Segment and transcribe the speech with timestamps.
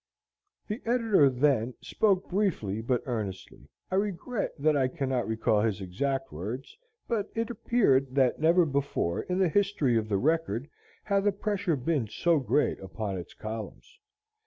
[0.67, 3.69] The editor then spoke briefly but earnestly.
[3.91, 6.75] I regret that I cannot recall his exact words,
[7.07, 10.67] but it appeared that never before, in the history of the "Record,"
[11.03, 13.99] had the pressure been so great upon its columns.